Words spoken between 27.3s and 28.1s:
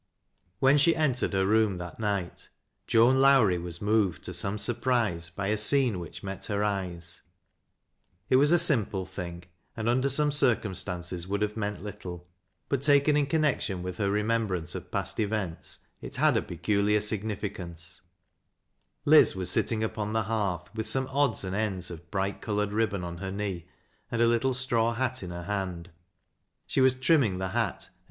the hat, and.